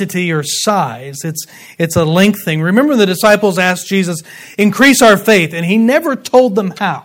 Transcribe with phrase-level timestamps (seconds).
[0.00, 1.24] quantity or size.
[1.24, 1.46] It's,
[1.78, 2.62] it's a length thing.
[2.62, 4.22] Remember the disciples asked Jesus,
[4.58, 7.04] increase our faith, and he never told them how.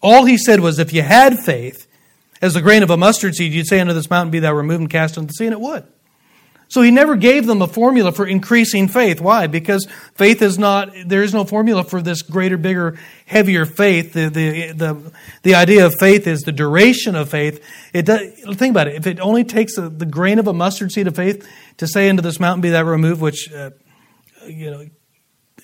[0.00, 1.86] All he said was, if you had faith,
[2.40, 4.80] as the grain of a mustard seed, you'd say unto this mountain, be thou removed
[4.80, 5.84] and cast into the sea, and it would.
[6.72, 9.20] So he never gave them a formula for increasing faith.
[9.20, 9.46] Why?
[9.46, 14.14] Because faith is not, there is no formula for this greater, bigger, heavier faith.
[14.14, 15.12] The, the, the,
[15.42, 17.62] the idea of faith is the duration of faith.
[17.92, 18.22] It does,
[18.56, 18.94] think about it.
[18.94, 21.46] If it only takes a, the grain of a mustard seed of faith
[21.76, 23.72] to say into this mountain, be that removed, which, uh,
[24.46, 24.86] you know,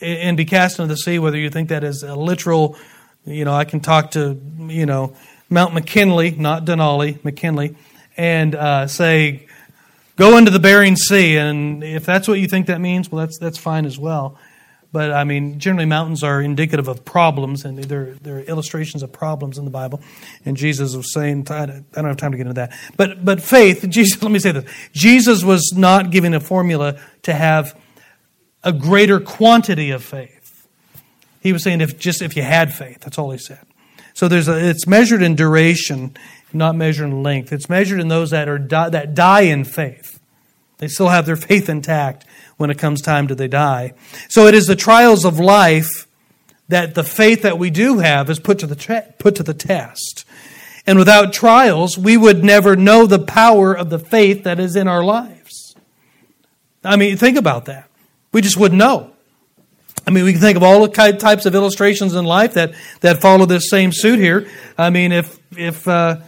[0.02, 2.76] and be cast into the sea, whether you think that is a literal,
[3.24, 5.16] you know, I can talk to, you know,
[5.48, 7.76] Mount McKinley, not Denali, McKinley,
[8.18, 9.47] and uh, say,
[10.18, 11.36] go into the Bering Sea.
[11.38, 14.36] And if that's what you think that means, well, that's, that's fine as well.
[14.90, 19.58] But I mean, generally, mountains are indicative of problems, and they're, they're illustrations of problems
[19.58, 20.00] in the Bible.
[20.46, 22.72] And Jesus was saying, I don't have time to get into that.
[22.96, 27.34] But, but faith, Jesus, let me say this Jesus was not giving a formula to
[27.34, 27.78] have
[28.64, 30.66] a greater quantity of faith.
[31.40, 33.60] He was saying, if just if you had faith, that's all he said.
[34.14, 36.16] So there's a, it's measured in duration
[36.52, 37.52] not measured in length.
[37.52, 40.17] It's measured in those that are that die in faith.
[40.78, 42.24] They still have their faith intact
[42.56, 43.94] when it comes time to they die.
[44.28, 46.06] So it is the trials of life
[46.68, 50.24] that the faith that we do have is put to the put to the test.
[50.86, 54.88] And without trials, we would never know the power of the faith that is in
[54.88, 55.74] our lives.
[56.82, 57.90] I mean, think about that.
[58.32, 59.12] We just wouldn't know.
[60.06, 63.20] I mean, we can think of all the types of illustrations in life that, that
[63.20, 64.48] follow this same suit here.
[64.78, 66.18] I mean, if if uh,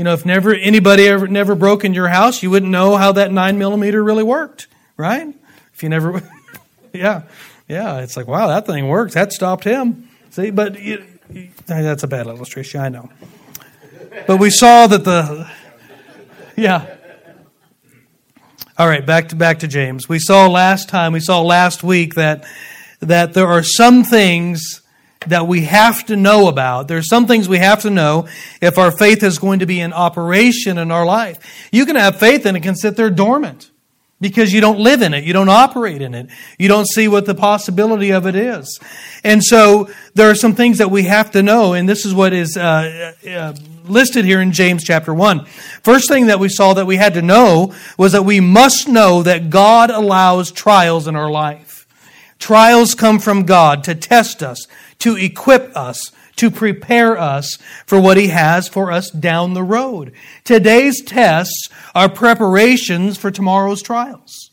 [0.00, 3.12] you know, if never anybody ever never broke in your house, you wouldn't know how
[3.12, 5.28] that nine millimeter really worked, right?
[5.74, 6.22] If you never,
[6.94, 7.24] yeah,
[7.68, 9.12] yeah, it's like wow, that thing works.
[9.12, 10.08] That stopped him.
[10.30, 10.78] See, but
[11.66, 13.10] that's a bad illustration, I know.
[14.26, 15.50] But we saw that the,
[16.56, 16.96] yeah.
[18.78, 20.08] All right, back to back to James.
[20.08, 22.46] We saw last time, we saw last week that
[23.00, 24.79] that there are some things
[25.26, 26.88] that we have to know about.
[26.88, 28.28] There's some things we have to know
[28.62, 31.68] if our faith is going to be in operation in our life.
[31.70, 33.70] You can have faith and it can sit there dormant
[34.20, 35.24] because you don't live in it.
[35.24, 36.28] You don't operate in it.
[36.58, 38.78] You don't see what the possibility of it is.
[39.24, 42.32] And so there are some things that we have to know, and this is what
[42.32, 45.44] is uh, uh, listed here in James chapter 1.
[45.82, 49.22] First thing that we saw that we had to know was that we must know
[49.22, 51.86] that God allows trials in our life.
[52.38, 54.66] Trials come from God to test us,
[55.00, 60.12] to equip us, to prepare us for what He has for us down the road.
[60.44, 64.50] Today's tests are preparations for tomorrow's trials.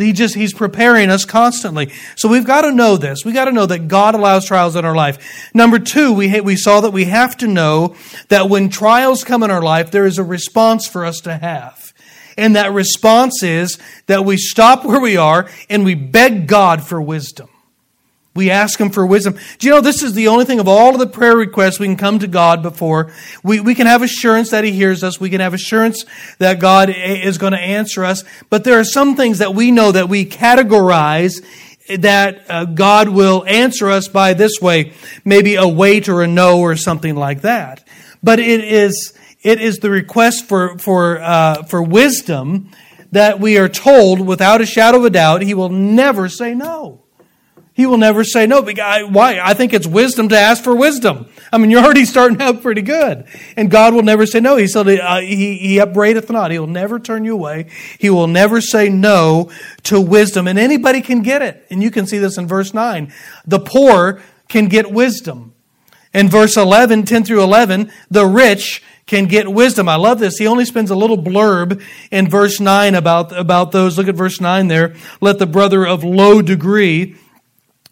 [0.00, 1.92] He just, he's preparing us constantly.
[2.16, 3.24] So we've got to know this.
[3.24, 5.50] We've got to know that God allows trials in our life.
[5.54, 7.94] Number two, we, we saw that we have to know
[8.28, 11.92] that when trials come in our life, there is a response for us to have.
[12.36, 17.00] And that response is that we stop where we are and we beg God for
[17.00, 17.48] wisdom.
[18.34, 19.36] We ask Him for wisdom.
[19.58, 21.86] Do you know this is the only thing of all of the prayer requests we
[21.86, 23.12] can come to God before?
[23.42, 25.18] We, we can have assurance that He hears us.
[25.18, 26.04] We can have assurance
[26.38, 28.22] that God is going to answer us.
[28.48, 31.44] But there are some things that we know that we categorize
[31.98, 34.92] that uh, God will answer us by this way,
[35.24, 37.84] maybe a wait or a no or something like that.
[38.22, 39.12] But it is,
[39.42, 42.70] it is the request for, for, uh, for wisdom
[43.10, 46.99] that we are told without a shadow of a doubt He will never say no.
[47.80, 48.60] He will never say no.
[48.60, 49.40] Why?
[49.42, 51.30] I think it's wisdom to ask for wisdom.
[51.50, 53.24] I mean, you're already starting out pretty good.
[53.56, 54.56] And God will never say no.
[54.56, 56.50] He said, uh, he, he upbraideth not.
[56.50, 57.70] He will never turn you away.
[57.98, 59.50] He will never say no
[59.84, 60.46] to wisdom.
[60.46, 61.64] And anybody can get it.
[61.70, 63.14] And you can see this in verse 9.
[63.46, 65.54] The poor can get wisdom.
[66.12, 69.88] In verse 11, 10 through 11, the rich can get wisdom.
[69.88, 70.36] I love this.
[70.36, 73.96] He only spends a little blurb in verse 9 about, about those.
[73.96, 74.96] Look at verse 9 there.
[75.22, 77.16] Let the brother of low degree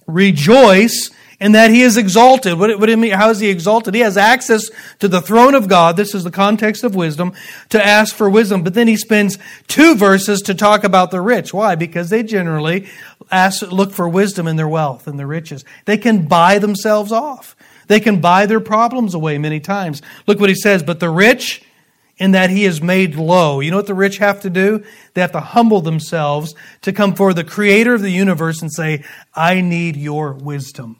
[0.09, 1.11] rejoice
[1.41, 2.59] in that he is exalted.
[2.59, 3.13] What, what mean?
[3.13, 3.95] How is he exalted?
[3.95, 5.97] He has access to the throne of God.
[5.97, 7.33] This is the context of wisdom
[7.69, 8.65] to ask for wisdom.
[8.65, 9.39] But then he spends
[9.69, 11.55] two verses to talk about the rich.
[11.55, 11.77] Why?
[11.77, 12.89] Because they generally
[13.31, 15.65] ask, look for wisdom in their wealth and their riches.
[15.85, 17.55] They can buy themselves off.
[17.87, 20.03] They can buy their problems away many times.
[20.27, 20.83] Look what he says.
[20.83, 21.63] But the rich,
[22.19, 23.61] in that he is made low.
[23.61, 24.85] You know what the rich have to do?
[25.15, 29.05] They have to humble themselves to come for the creator of the universe and say,
[29.35, 30.99] I need your wisdom.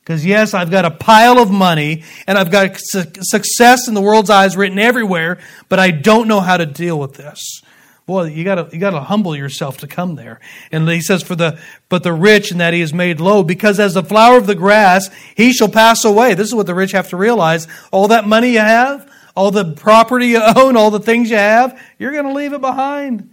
[0.00, 4.28] Because yes, I've got a pile of money and I've got success in the world's
[4.28, 5.38] eyes written everywhere,
[5.68, 7.62] but I don't know how to deal with this.
[8.06, 10.40] Boy, you gotta, you gotta humble yourself to come there.
[10.70, 13.80] And he says, for the, but the rich in that he is made low, because
[13.80, 16.34] as the flower of the grass, he shall pass away.
[16.34, 17.66] This is what the rich have to realize.
[17.90, 21.80] All that money you have, all the property you own, all the things you have,
[21.98, 23.32] you're going to leave it behind.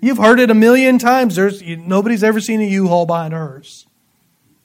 [0.00, 1.36] You've heard it a million times.
[1.36, 3.86] There's, nobody's ever seen a U-Haul behind hers.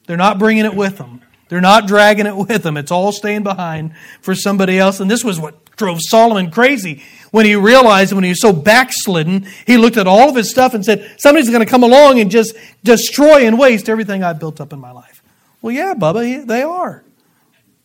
[0.06, 1.22] They're not bringing it with them.
[1.48, 2.76] They're not dragging it with them.
[2.76, 5.00] It's all staying behind for somebody else.
[5.00, 9.46] And this was what drove Solomon crazy when he realized when he was so backslidden,
[9.66, 12.30] he looked at all of his stuff and said, Somebody's going to come along and
[12.30, 15.22] just destroy and waste everything I've built up in my life.
[15.62, 17.04] Well, yeah, Bubba, they are.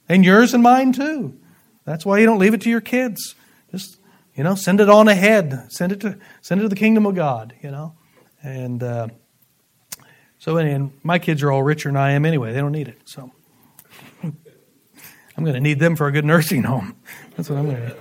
[0.09, 1.37] And yours and mine too.
[1.85, 3.35] That's why you don't leave it to your kids.
[3.71, 3.99] Just,
[4.35, 5.67] you know, send it on ahead.
[5.69, 7.95] Send it to, send it to the kingdom of God, you know.
[8.41, 9.07] And uh,
[10.39, 12.53] so, and my kids are all richer than I am anyway.
[12.53, 13.01] They don't need it.
[13.05, 13.31] So
[14.23, 14.33] I'm
[15.37, 16.95] going to need them for a good nursing home.
[17.35, 17.97] That's what I'm going to need.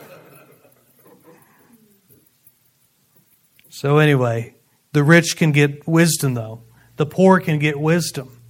[3.68, 4.54] So, anyway,
[4.92, 6.62] the rich can get wisdom, though.
[6.96, 8.41] The poor can get wisdom.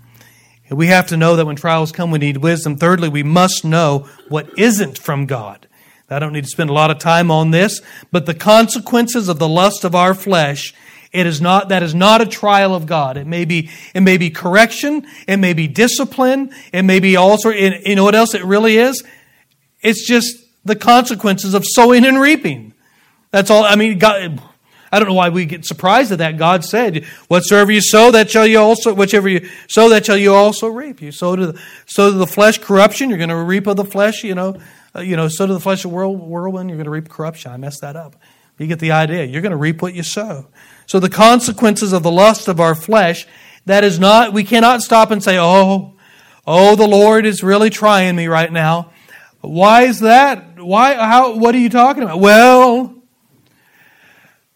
[0.73, 2.77] And we have to know that when trials come, we need wisdom.
[2.79, 5.69] Thirdly, we must know what isn't from God.
[6.09, 9.39] I don't need to spend a lot of time on this, but the consequences of
[9.39, 10.73] the lust of our flesh,
[11.13, 13.19] it is not, that is not a trial of God.
[13.19, 17.51] It may be, it may be correction, it may be discipline, it may be also,
[17.51, 19.05] you know what else it really is?
[19.83, 22.73] It's just the consequences of sowing and reaping.
[23.31, 24.41] That's all, I mean, God,
[24.93, 26.37] I don't know why we get surprised at that.
[26.37, 30.35] God said, "Whatsoever you sow, that shall you also whichever you sow, that shall you
[30.35, 33.67] also reap." You sow to the, sow to the flesh corruption, you're going to reap
[33.67, 34.23] of the flesh.
[34.23, 34.57] You know,
[34.95, 37.51] uh, you know, sow to the flesh a whirlwind, you're going to reap corruption.
[37.51, 38.17] I messed that up.
[38.59, 39.25] You get the idea.
[39.25, 40.47] You're going to reap what you sow.
[40.87, 43.27] So the consequences of the lust of our flesh,
[43.65, 44.35] that is not.
[44.35, 45.95] We cannot stop and say, "Oh,
[46.47, 48.91] oh, the Lord is really trying me right now."
[49.41, 50.63] Why is that?
[50.63, 50.95] Why?
[50.95, 51.37] How?
[51.37, 52.21] What are you talking about?
[52.21, 52.92] Well,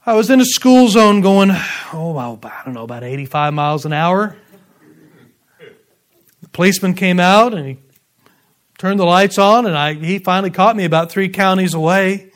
[0.08, 3.92] I was in a school zone going, oh, I don't know, about 85 miles an
[3.92, 4.36] hour.
[6.42, 7.78] The policeman came out and he
[8.78, 12.30] turned the lights on, and I, he finally caught me about three counties away.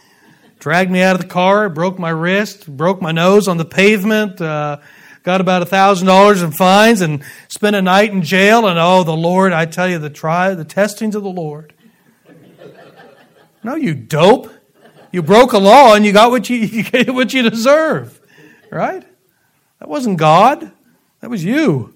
[0.59, 4.41] Dragged me out of the car, broke my wrist, broke my nose on the pavement,
[4.41, 4.79] uh,
[5.23, 8.67] got about a thousand dollars in fines, and spent a night in jail.
[8.67, 11.73] And oh, the Lord, I tell you, the try, the testings of the Lord.
[13.63, 14.51] No, you dope.
[15.13, 18.21] You broke a law and you got what you, you what you deserve.
[18.71, 19.05] Right?
[19.79, 20.71] That wasn't God.
[21.21, 21.95] That was you.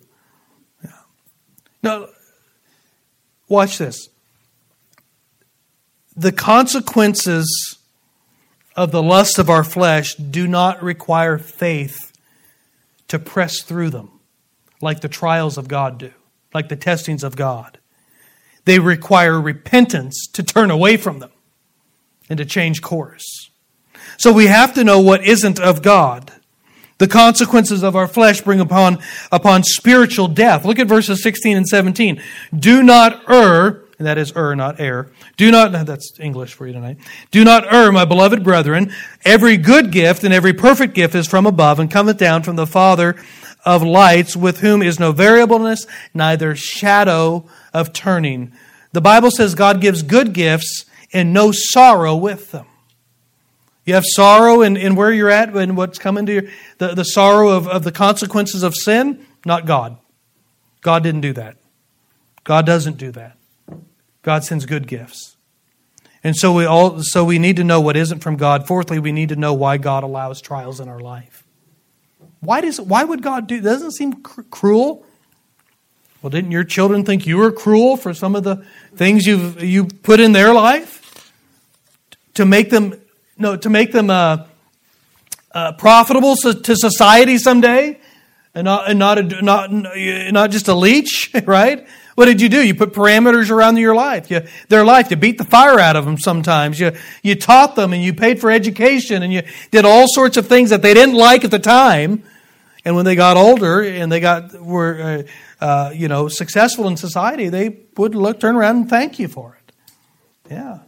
[0.82, 0.90] Yeah.
[1.82, 2.08] Now,
[3.49, 4.08] watch this.
[6.16, 7.78] The consequences
[8.76, 12.12] of the lust of our flesh do not require faith
[13.08, 14.11] to press through them
[14.81, 16.12] like the trials of God do,
[16.52, 17.78] like the testings of God.
[18.64, 21.31] They require repentance to turn away from them
[22.29, 23.50] and to change course.
[24.19, 26.32] So we have to know what isn't of God.
[26.99, 28.99] The consequences of our flesh bring upon,
[29.32, 30.65] upon spiritual death.
[30.65, 32.23] Look at verses 16 and 17.
[32.56, 35.11] Do not err, and that is err, not err.
[35.37, 36.99] Do not, that's English for you tonight.
[37.31, 38.93] Do not err, my beloved brethren.
[39.25, 42.67] Every good gift and every perfect gift is from above and cometh down from the
[42.67, 43.17] Father
[43.65, 48.53] of lights, with whom is no variableness, neither shadow of turning.
[48.93, 52.66] The Bible says God gives good gifts and no sorrow with them.
[53.87, 57.05] You have sorrow in, in where you're at and what's coming to you, the, the
[57.05, 59.99] sorrow of, of the consequences of sin, not God.
[60.81, 61.56] God didn't do that.
[62.44, 63.37] God doesn't do that.
[64.22, 65.37] God sends good gifts.
[66.22, 68.66] And so we all so we need to know what isn't from God.
[68.66, 71.44] Fourthly, we need to know why God allows trials in our life.
[72.40, 73.61] Why does why would God do?
[73.61, 75.04] Doesn't seem cr- cruel.
[76.23, 78.64] Well, didn't your children think you were cruel for some of the
[78.97, 80.94] things you've you put in their life?
[82.35, 83.00] To make them
[83.38, 84.47] no to make them uh,
[85.53, 87.99] uh, profitable to society someday,
[88.55, 91.87] and not and not a, not not just a leech, right?
[92.14, 92.64] What did you do?
[92.64, 95.11] You put parameters around your life, you, their life.
[95.11, 96.79] You beat the fire out of them sometimes.
[96.79, 100.47] You you taught them, and you paid for education, and you did all sorts of
[100.47, 102.23] things that they didn't like at the time.
[102.85, 105.25] And when they got older and they got were
[105.61, 109.26] uh, uh you know successful in society, they would look turn around and thank you
[109.26, 109.73] for it.
[110.53, 110.79] Yeah.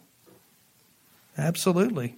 [1.38, 2.16] Absolutely.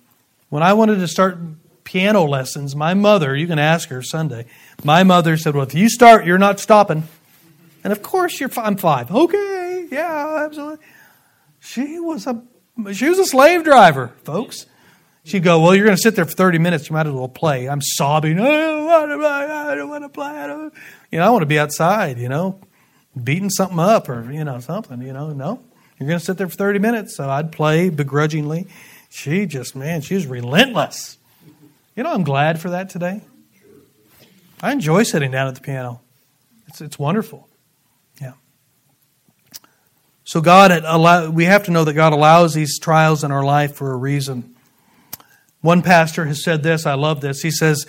[0.48, 1.38] When I wanted to start
[1.84, 4.46] piano lessons, my mother, you can ask her Sunday,
[4.84, 7.04] my mother said, Well, if you start, you're not stopping.
[7.84, 9.10] And of course, you're, I'm five.
[9.10, 10.84] Okay, yeah, absolutely.
[11.60, 12.42] She was a
[12.92, 14.66] she was a slave driver, folks.
[15.25, 16.88] She'd go, Well, you're going to sit there for 30 minutes.
[16.88, 17.68] You might as well play.
[17.68, 18.38] I'm sobbing.
[18.38, 19.28] I don't want to play.
[19.28, 20.30] I don't want to play.
[20.30, 20.75] I don't.
[21.10, 22.60] You know, I want to be outside, you know,
[23.22, 25.32] beating something up or, you know, something, you know.
[25.32, 25.60] No,
[25.98, 27.16] you're going to sit there for 30 minutes.
[27.16, 28.68] So I'd play begrudgingly.
[29.08, 31.18] She just, man, she was relentless.
[31.96, 33.22] You know, I'm glad for that today.
[34.60, 36.00] I enjoy sitting down at the piano.
[36.68, 37.48] It's, it's wonderful.
[38.20, 38.32] Yeah.
[40.24, 43.74] So God allow, we have to know that God allows these trials in our life
[43.74, 44.54] for a reason.
[45.60, 47.40] One pastor has said this, I love this.
[47.40, 47.86] He says,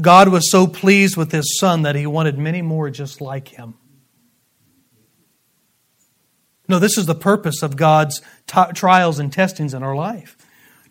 [0.00, 3.74] God was so pleased with his son that he wanted many more just like him.
[6.66, 10.36] No, this is the purpose of God's t- trials and testings in our life.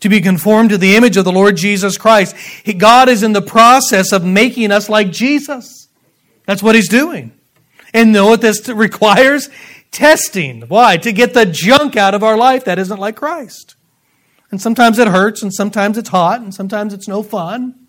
[0.03, 2.35] To be conformed to the image of the Lord Jesus Christ.
[2.77, 5.87] God is in the process of making us like Jesus.
[6.45, 7.31] That's what He's doing.
[7.93, 9.49] And know what this requires?
[9.91, 10.63] Testing.
[10.63, 10.97] Why?
[10.97, 13.77] To get the junk out of our life that isn't like Christ.
[14.51, 17.82] And sometimes it hurts, and sometimes it's hot, and sometimes it's no fun.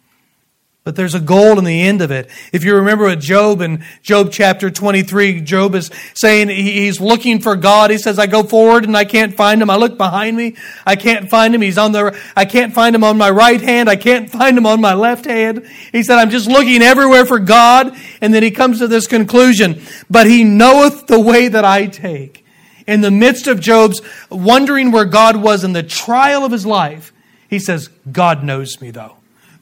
[0.84, 2.28] But there's a goal in the end of it.
[2.52, 7.56] If you remember with Job in Job chapter 23, Job is saying he's looking for
[7.56, 7.90] God.
[7.90, 9.70] He says, I go forward and I can't find him.
[9.70, 10.56] I look behind me.
[10.84, 11.62] I can't find him.
[11.62, 13.88] He's on the, I can't find him on my right hand.
[13.88, 15.66] I can't find him on my left hand.
[15.90, 17.96] He said, I'm just looking everywhere for God.
[18.20, 22.44] And then he comes to this conclusion, but he knoweth the way that I take.
[22.86, 27.14] In the midst of Job's wondering where God was in the trial of his life,
[27.48, 29.16] he says, God knows me though.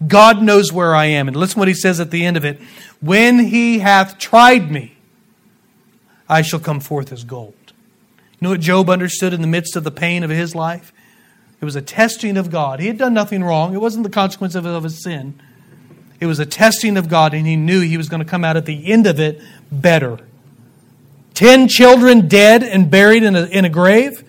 [0.07, 1.29] God knows where I am.
[1.29, 2.61] And listen what he says at the end of it.
[3.01, 4.97] When he hath tried me,
[6.29, 7.55] I shall come forth as gold.
[7.67, 10.93] You know what Job understood in the midst of the pain of his life?
[11.61, 12.81] It was a testing of God.
[12.81, 13.75] He had done nothing wrong.
[13.75, 15.39] It wasn't the consequence of, his sin.
[16.19, 18.57] It was a testing of God, and he knew he was going to come out
[18.57, 19.41] at the end of it
[19.71, 20.19] better.
[21.35, 24.25] Ten children dead and buried in a, in a grave.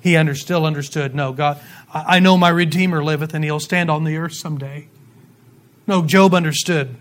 [0.00, 1.60] He under, still understood, no, God,
[2.06, 4.88] I know my Redeemer liveth and he'll stand on the earth someday.
[5.86, 6.96] No, Job understood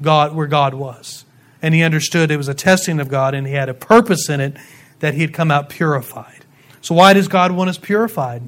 [0.00, 1.24] God where God was.
[1.60, 4.40] And he understood it was a testing of God and he had a purpose in
[4.40, 4.56] it
[5.00, 6.44] that he had come out purified.
[6.80, 8.42] So why does God want us purified?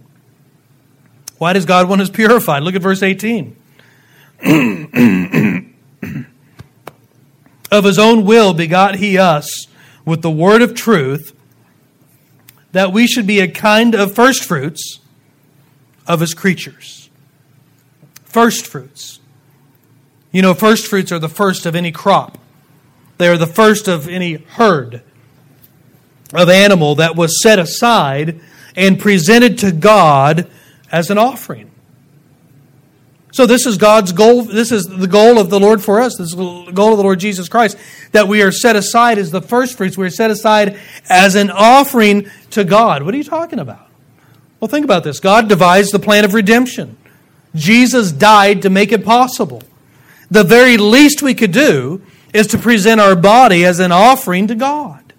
[1.38, 2.62] Why does God want us purified?
[2.62, 3.56] Look at verse 18.
[7.70, 9.66] of his own will begot he us
[10.04, 11.32] with the word of truth,
[12.72, 15.00] that we should be a kind of firstfruits
[16.06, 17.10] of his creatures.
[18.24, 19.20] First fruits.
[20.32, 22.38] You know, first fruits are the first of any crop.
[23.18, 25.02] They are the first of any herd
[26.32, 28.40] of animal that was set aside
[28.74, 30.50] and presented to God
[30.90, 31.70] as an offering.
[33.32, 34.42] So this is God's goal.
[34.42, 36.16] This is the goal of the Lord for us.
[36.16, 37.76] This is the goal of the Lord Jesus Christ
[38.12, 39.98] that we are set aside as the first fruits.
[39.98, 43.02] We are set aside as an offering to God.
[43.02, 43.83] What are you talking about?
[44.64, 45.20] Well, think about this.
[45.20, 46.96] God devised the plan of redemption.
[47.54, 49.62] Jesus died to make it possible.
[50.30, 52.00] The very least we could do
[52.32, 55.12] is to present our body as an offering to God.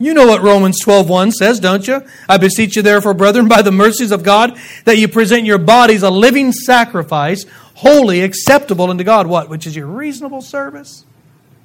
[0.00, 2.02] You know what Romans 12:1 says, don't you?
[2.28, 6.02] I beseech you therefore, brethren, by the mercies of God, that you present your bodies
[6.02, 9.28] a living sacrifice, holy, acceptable unto God.
[9.28, 9.48] What?
[9.48, 11.04] Which is your reasonable service?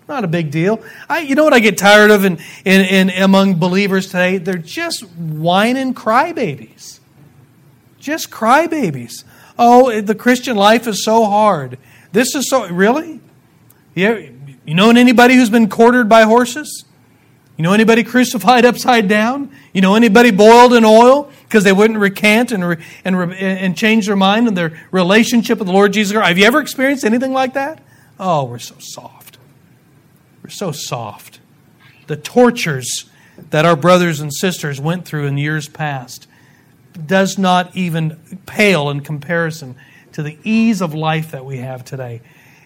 [0.07, 0.83] Not a big deal.
[1.07, 4.37] I, you know what I get tired of in, in, in among believers today?
[4.37, 6.99] They're just whining crybabies.
[7.99, 9.23] Just crybabies.
[9.57, 11.77] Oh, the Christian life is so hard.
[12.11, 13.21] This is so really.
[13.95, 14.17] Yeah,
[14.65, 16.83] you know anybody who's been quartered by horses?
[17.57, 19.55] You know anybody crucified upside down?
[19.73, 23.77] You know anybody boiled in oil because they wouldn't recant and re, and re, and
[23.77, 26.27] change their mind and their relationship with the Lord Jesus Christ?
[26.27, 27.81] Have you ever experienced anything like that?
[28.19, 29.22] Oh, we're so soft.
[30.53, 31.39] So soft.
[32.05, 33.09] The tortures
[33.49, 36.27] that our brothers and sisters went through in years past
[37.07, 39.75] does not even pale in comparison
[40.11, 42.21] to the ease of life that we have today.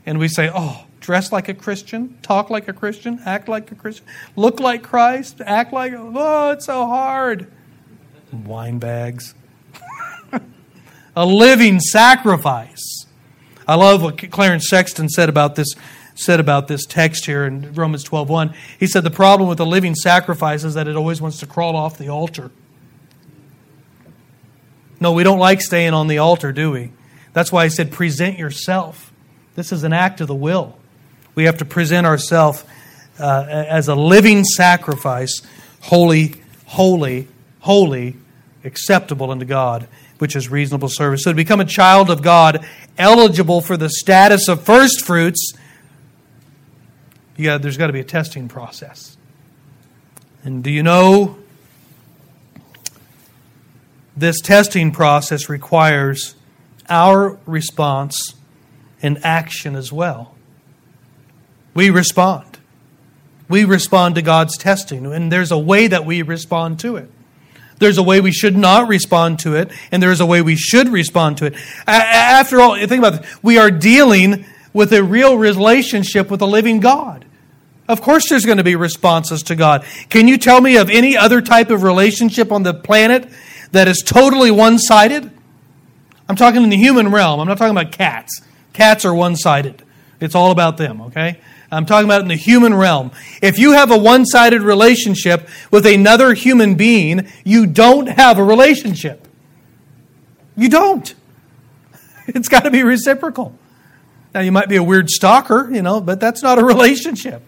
[0.06, 3.76] And we say, oh, dress like a Christian, talk like a Christian, act like a
[3.76, 7.50] Christian, look like Christ, act like, oh, it's so hard.
[8.34, 9.34] Wine bags.
[11.16, 13.06] a living sacrifice.
[13.66, 15.74] I love what Clarence Sexton said about this
[16.18, 18.54] said about this text here in Romans 12:1.
[18.80, 21.76] He said the problem with the living sacrifice is that it always wants to crawl
[21.76, 22.52] off the altar.
[25.00, 26.92] No, we don't like staying on the altar, do we?
[27.34, 29.14] That's why I said present yourself.
[29.56, 30.78] This is an act of the will.
[31.36, 32.64] We have to present ourselves
[33.20, 35.42] uh, as a living sacrifice,
[35.82, 37.28] holy, holy,
[37.60, 38.16] holy,
[38.64, 41.24] acceptable unto God, which is reasonable service.
[41.24, 42.66] So to become a child of God,
[42.98, 45.54] eligible for the status of first fruits,
[47.46, 49.18] got, there's got to be a testing process.
[50.44, 51.38] And do you know
[54.16, 56.36] this testing process requires
[56.90, 58.34] our response
[59.02, 60.36] and action as well?
[61.74, 62.58] We respond.
[63.50, 67.12] We respond to God's testing, and there's a way that we respond to it.
[67.80, 70.90] There's a way we should not respond to it, and there's a way we should
[70.90, 71.54] respond to it.
[71.86, 73.44] After all, think about this.
[73.44, 77.26] We are dealing with a real relationship with a living God.
[77.88, 79.86] Of course, there's going to be responses to God.
[80.10, 83.30] Can you tell me of any other type of relationship on the planet
[83.72, 85.32] that is totally one sided?
[86.28, 87.40] I'm talking in the human realm.
[87.40, 88.42] I'm not talking about cats.
[88.74, 89.82] Cats are one sided,
[90.20, 91.40] it's all about them, okay?
[91.72, 93.12] I'm talking about in the human realm.
[93.42, 98.44] If you have a one sided relationship with another human being, you don't have a
[98.44, 99.28] relationship.
[100.56, 101.14] You don't.
[102.30, 103.58] It's got to be reciprocal.
[104.34, 107.42] Now, you might be a weird stalker, you know, but that's not a relationship.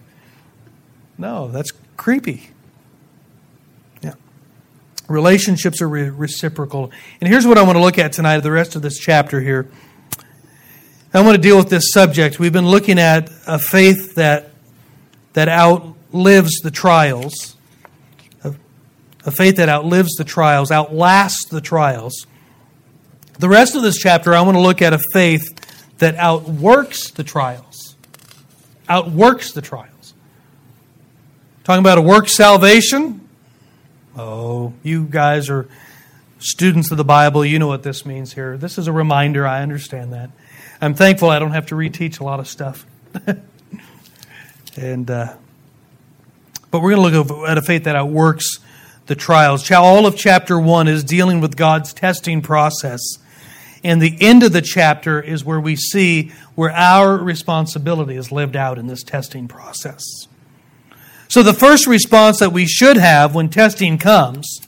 [1.20, 2.50] No, that's creepy.
[4.02, 4.14] Yeah.
[5.10, 6.92] Relationships are re- reciprocal.
[7.20, 9.70] And here's what I want to look at tonight, the rest of this chapter here.
[11.14, 12.40] I want to deal with this subject.
[12.40, 14.52] We've been looking at a faith that,
[15.34, 17.58] that outlives the trials,
[18.44, 18.54] a,
[19.26, 22.28] a faith that outlives the trials, outlasts the trials.
[23.40, 25.44] The rest of this chapter, I want to look at a faith
[25.98, 27.96] that outworks the trials.
[28.88, 29.89] Outworks the trials.
[31.70, 33.30] Talking about a work salvation.
[34.18, 35.70] Oh, you guys are
[36.40, 37.46] students of the Bible.
[37.46, 38.58] You know what this means here.
[38.58, 39.46] This is a reminder.
[39.46, 40.32] I understand that.
[40.82, 42.88] I'm thankful I don't have to reteach a lot of stuff.
[44.78, 45.36] and uh,
[46.72, 48.58] but we're going to look at a faith that outworks
[49.06, 49.70] the trials.
[49.70, 53.00] All of chapter one is dealing with God's testing process,
[53.84, 58.56] and the end of the chapter is where we see where our responsibility is lived
[58.56, 60.02] out in this testing process.
[61.30, 64.62] So the first response that we should have when testing comes,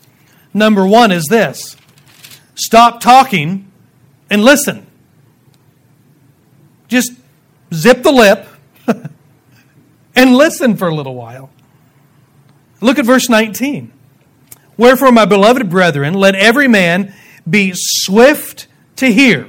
[0.53, 1.75] number one, is this:
[2.53, 3.70] stop talking
[4.30, 4.86] and listen.
[6.88, 7.13] Just
[7.74, 8.48] zip the lip
[10.15, 11.50] and listen for a little while.
[12.80, 13.91] Look at verse 19.
[14.77, 17.13] Wherefore, my beloved brethren, let every man
[17.50, 19.48] be swift to hear,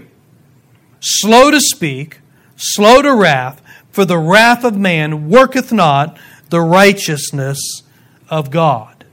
[1.01, 2.21] slow to speak,
[2.57, 6.19] slow to wrath, for the wrath of man worketh not
[6.53, 7.83] the righteousness
[8.29, 9.05] of God.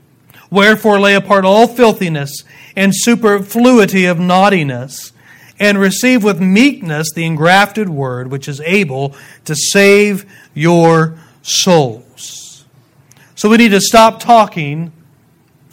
[0.50, 2.44] Wherefore, lay apart all filthiness
[2.76, 5.12] and superfluity of naughtiness
[5.58, 9.14] and receive with meekness the engrafted word, which is able
[9.46, 12.64] to save your souls.
[13.34, 14.92] So we need to stop talking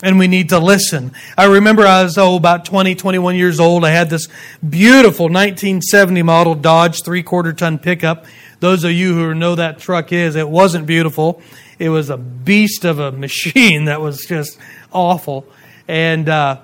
[0.04, 1.12] and we need to listen.
[1.38, 3.84] I remember I was, oh, about 20, 21 years old.
[3.84, 4.28] I had this
[4.68, 8.26] beautiful 1970 model Dodge three quarter ton pickup.
[8.60, 11.42] Those of you who know that truck is, it wasn't beautiful.
[11.80, 14.58] It was a beast of a machine that was just
[14.92, 15.46] awful.
[15.88, 16.62] And, uh,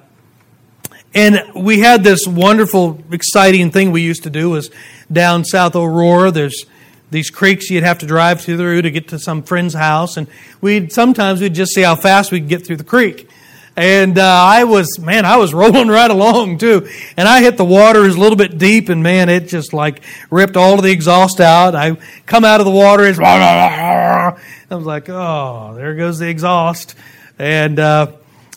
[1.14, 4.72] and we had this wonderful, exciting thing we used to do was
[5.12, 6.32] down South Aurora.
[6.32, 6.66] There's
[7.12, 10.28] these creeks you'd have to drive through to get to some friend's house, and
[10.62, 13.30] we'd sometimes we'd just see how fast we could get through the creek.
[13.76, 16.88] And uh, I was, man, I was rolling right along too.
[17.18, 20.04] And I hit the water is a little bit deep, and man, it just like
[20.30, 21.76] ripped all of the exhaust out.
[21.76, 24.36] I come out of the water, it's I
[24.70, 26.96] was like, oh, there goes the exhaust.
[27.40, 28.14] And uh,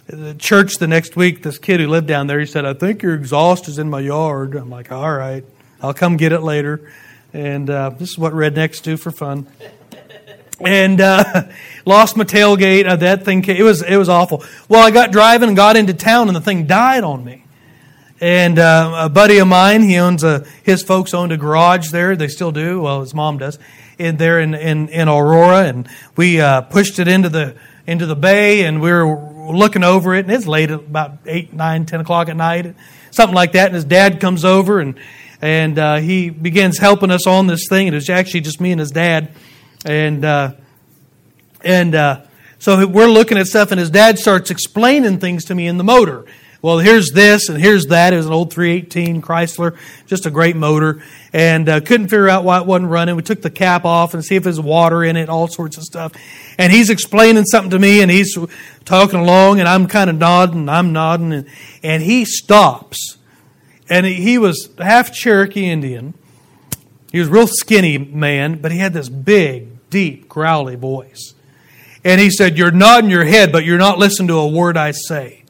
[0.06, 3.02] the church the next week, this kid who lived down there, he said, I think
[3.02, 4.54] your exhaust is in my yard.
[4.54, 5.44] I'm like, all right,
[5.82, 6.92] I'll come get it later.
[7.32, 9.46] And uh, this is what rednecks do for fun.
[10.60, 11.48] And uh,
[11.84, 12.86] lost my tailgate.
[12.86, 14.44] Uh, that thing, came, it was it was awful.
[14.68, 17.44] Well, I got driving and got into town, and the thing died on me.
[18.20, 22.16] And uh, a buddy of mine, he owns a his folks owned a garage there.
[22.16, 22.80] They still do.
[22.80, 23.58] Well, his mom does.
[23.98, 28.16] In there in in, in Aurora, and we uh, pushed it into the into the
[28.16, 29.16] bay, and we were
[29.52, 32.74] looking over it, and it's late about eight, nine, ten o'clock at night,
[33.10, 33.66] something like that.
[33.66, 34.98] And his dad comes over and
[35.40, 37.86] and uh, he begins helping us on this thing.
[37.86, 39.30] It was actually just me and his dad,
[39.84, 40.52] and uh,
[41.62, 42.22] and uh,
[42.58, 45.84] so we're looking at stuff, and his dad starts explaining things to me in the
[45.84, 46.26] motor
[46.66, 48.12] well, here's this and here's that.
[48.12, 51.00] It was an old 318 Chrysler, just a great motor,
[51.32, 53.14] and uh, couldn't figure out why it wasn't running.
[53.14, 55.84] We took the cap off and see if there's water in it, all sorts of
[55.84, 56.12] stuff.
[56.58, 58.36] And he's explaining something to me, and he's
[58.84, 61.46] talking along, and I'm kind of nodding, I'm nodding, and,
[61.84, 63.18] and he stops.
[63.88, 66.14] And he was half Cherokee Indian.
[67.12, 71.34] He was a real skinny man, but he had this big, deep, growly voice.
[72.04, 74.92] And he said, You're nodding your head, but you're not listening to a word I
[74.92, 75.44] say.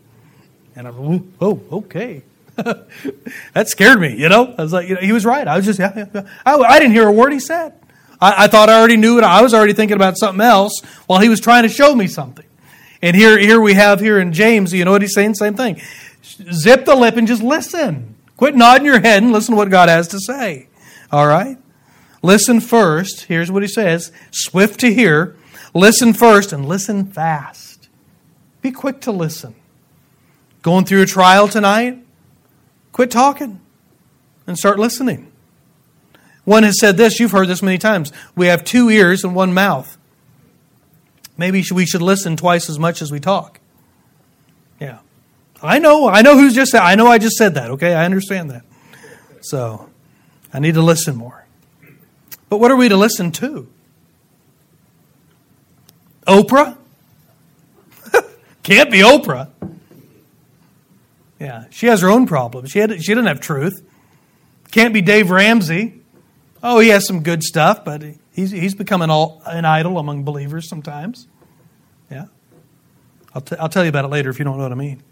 [0.74, 2.22] And I was, oh, okay.
[2.56, 4.54] that scared me, you know?
[4.56, 5.46] I was like, you know, he was right.
[5.46, 6.28] I was just, yeah, yeah.
[6.44, 7.72] I, I didn't hear a word he said.
[8.20, 9.24] I, I thought I already knew it.
[9.24, 12.44] I was already thinking about something else while he was trying to show me something.
[13.02, 15.34] And here, here we have here in James, you know what he's saying?
[15.34, 15.80] Same thing.
[16.52, 18.14] Zip the lip and just listen.
[18.36, 20.68] Quit nodding your head and listen to what God has to say.
[21.12, 21.58] All right?
[22.22, 23.24] Listen first.
[23.24, 25.36] Here's what he says swift to hear.
[25.74, 27.88] Listen first and listen fast.
[28.62, 29.54] Be quick to listen.
[30.62, 32.02] Going through a trial tonight?
[32.92, 33.60] Quit talking
[34.46, 35.30] and start listening.
[36.44, 38.12] One has said this, you've heard this many times.
[38.34, 39.98] We have two ears and one mouth.
[41.36, 43.60] Maybe we should listen twice as much as we talk.
[44.80, 44.98] Yeah.
[45.62, 47.94] I know, I know who's just I know I just said that, okay?
[47.94, 48.62] I understand that.
[49.42, 49.85] So
[50.56, 51.44] I need to listen more.
[52.48, 53.68] But what are we to listen to?
[56.26, 56.78] Oprah?
[58.62, 59.50] Can't be Oprah.
[61.38, 62.70] Yeah, she has her own problems.
[62.70, 63.86] She, had, she didn't have truth.
[64.70, 66.00] Can't be Dave Ramsey.
[66.62, 70.24] Oh, he has some good stuff, but he's, he's become an, all, an idol among
[70.24, 71.28] believers sometimes.
[72.10, 72.28] Yeah.
[73.34, 75.02] I'll, t- I'll tell you about it later if you don't know what I mean.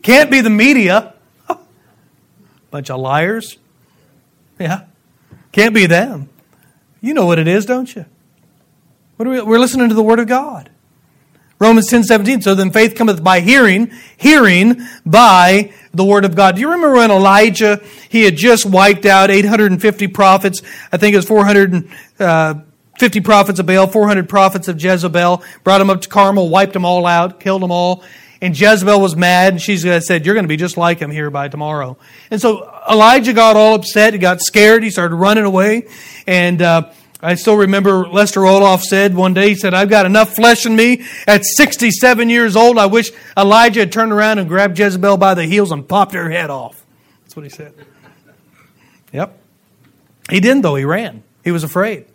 [0.00, 1.12] Can't be the media.
[2.70, 3.58] Bunch of liars.
[4.58, 4.84] Yeah.
[5.52, 6.28] Can't be them.
[7.00, 8.04] You know what it is, don't you?
[9.16, 10.70] What are we, we're listening to the Word of God.
[11.58, 12.42] Romans 10 17.
[12.42, 16.54] So then faith cometh by hearing, hearing by the Word of God.
[16.54, 20.62] Do you remember when Elijah, he had just wiped out 850 prophets?
[20.92, 21.88] I think it was 450
[22.20, 26.84] uh, prophets of Baal, 400 prophets of Jezebel, brought them up to Carmel, wiped them
[26.84, 28.04] all out, killed them all.
[28.40, 31.28] And Jezebel was mad, and she said, You're going to be just like him here
[31.28, 31.98] by tomorrow.
[32.30, 34.12] And so Elijah got all upset.
[34.12, 34.82] He got scared.
[34.82, 35.88] He started running away.
[36.26, 40.34] And uh, I still remember Lester Olaf said one day, he said, I've got enough
[40.34, 41.04] flesh in me.
[41.26, 45.44] At 67 years old, I wish Elijah had turned around and grabbed Jezebel by the
[45.44, 46.84] heels and popped her head off.
[47.24, 47.74] That's what he said.
[49.12, 49.38] Yep.
[50.30, 50.76] He didn't, though.
[50.76, 51.22] He ran.
[51.42, 52.06] He was afraid.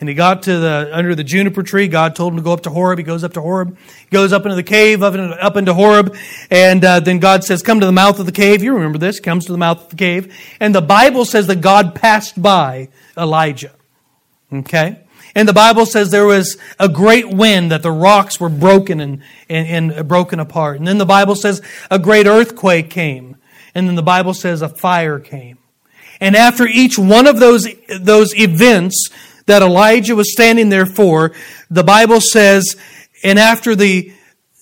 [0.00, 1.86] And he got to the under the juniper tree.
[1.86, 2.98] God told him to go up to Horeb.
[2.98, 3.76] He goes up to Horeb.
[4.00, 6.16] He goes up into the cave, up into, up into Horeb.
[6.50, 8.62] And uh, then God says, Come to the mouth of the cave.
[8.62, 9.20] You remember this.
[9.20, 10.34] Comes to the mouth of the cave.
[10.60, 13.72] And the Bible says that God passed by Elijah.
[14.52, 15.04] Okay?
[15.34, 19.22] And the Bible says there was a great wind, that the rocks were broken and,
[19.48, 20.78] and, and, broken apart.
[20.78, 23.36] And then the Bible says a great earthquake came.
[23.74, 25.58] And then the Bible says a fire came.
[26.20, 27.66] And after each one of those,
[27.98, 29.10] those events
[29.46, 31.32] that Elijah was standing there for,
[31.70, 32.76] the Bible says,
[33.22, 34.12] and after the,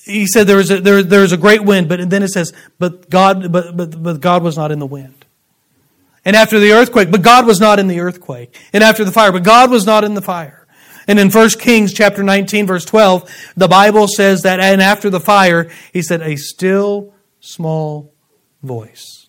[0.04, 2.52] he said there was a, there, there was a great wind, but then it says,
[2.78, 5.24] but God, but, but, but God was not in the wind.
[6.24, 8.56] And after the earthquake, but God was not in the earthquake.
[8.72, 10.66] And after the fire, but God was not in the fire.
[11.08, 15.20] And in 1 Kings chapter 19 verse 12, the Bible says that and after the
[15.20, 18.14] fire, he said a still small
[18.62, 19.28] voice.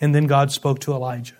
[0.00, 1.36] And then God spoke to Elijah.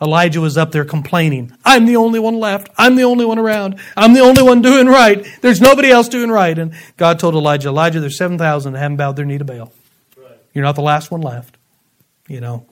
[0.00, 2.68] Elijah was up there complaining, I'm the only one left.
[2.76, 3.78] I'm the only one around.
[3.96, 5.26] I'm the only one doing right.
[5.40, 6.58] There's nobody else doing right.
[6.58, 9.72] And God told Elijah, Elijah, there's 7,000 that haven't bowed their knee to Baal.
[10.52, 11.56] You're not the last one left.
[12.28, 12.66] You know,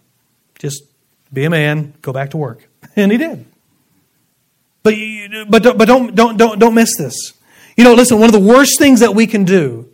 [0.59, 0.85] just
[1.33, 2.69] be a man, go back to work.
[2.97, 3.47] And he did.
[4.83, 4.95] But,
[5.49, 7.33] but, but don't, don't, don't, don't miss this.
[7.75, 9.89] You know, listen, one of the worst things that we can do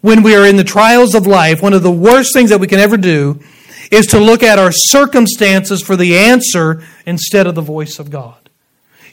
[0.00, 2.66] when we are in the trials of life, one of the worst things that we
[2.66, 3.40] can ever do
[3.90, 8.42] is to look at our circumstances for the answer instead of the voice of God.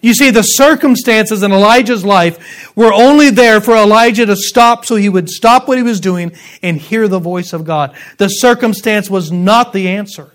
[0.02, 4.96] You see, the circumstances in Elijah's life were only there for Elijah to stop so
[4.96, 6.32] he would stop what he was doing
[6.64, 7.96] and hear the voice of God.
[8.18, 10.32] The circumstance was not the answer.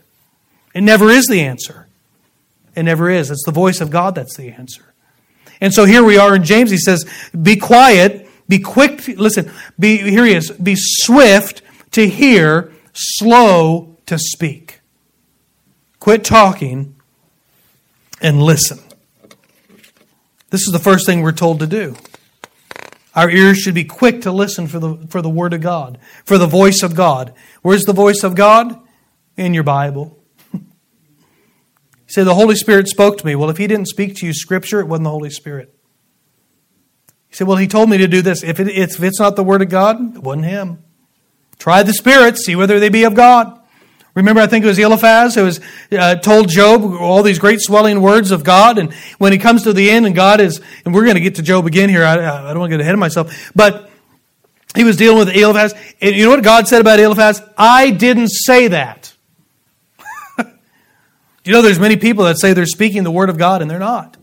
[0.74, 1.86] It never is the answer.
[2.76, 3.30] It never is.
[3.30, 4.92] It's the voice of God that's the answer.
[5.60, 6.70] And so here we are in James.
[6.70, 7.06] He says,
[7.40, 9.06] Be quiet, be quick.
[9.06, 10.50] Listen, be, here he is.
[10.50, 14.80] Be swift to hear, slow to speak.
[16.00, 16.96] Quit talking
[18.20, 18.78] and listen.
[20.50, 21.96] This is the first thing we're told to do.
[23.14, 26.36] Our ears should be quick to listen for the, for the Word of God, for
[26.36, 27.32] the voice of God.
[27.62, 28.80] Where's the voice of God?
[29.36, 30.16] In your Bible.
[30.52, 30.62] you
[32.06, 33.34] say, the Holy Spirit spoke to me.
[33.34, 35.74] Well, if He didn't speak to you Scripture, it wasn't the Holy Spirit.
[37.30, 38.44] You say, well, He told me to do this.
[38.44, 40.84] If, it, if it's not the Word of God, it wasn't Him.
[41.58, 43.60] Try the spirits, see whether they be of God.
[44.14, 48.00] Remember, I think it was Eliphaz who was uh, told Job all these great swelling
[48.00, 51.02] words of God, and when he comes to the end, and God is, and we're
[51.02, 52.04] going to get to Job again here.
[52.04, 53.90] I, I don't want to get ahead of myself, but
[54.76, 57.42] he was dealing with Eliphaz, and you know what God said about Eliphaz?
[57.58, 59.12] I didn't say that.
[60.38, 63.80] you know, there's many people that say they're speaking the word of God, and they're
[63.80, 64.16] not.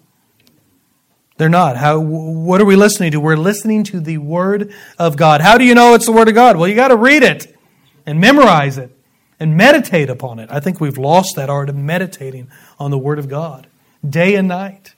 [1.35, 1.75] They're not.
[1.75, 1.99] How?
[1.99, 3.19] What are we listening to?
[3.19, 5.41] We're listening to the word of God.
[5.41, 6.55] How do you know it's the word of God?
[6.55, 7.53] Well, you got to read it
[8.05, 8.95] and memorize it
[9.41, 10.51] and meditate upon it.
[10.51, 12.49] I think we've lost that art of meditating
[12.79, 13.65] on the Word of God
[14.07, 14.93] day and night.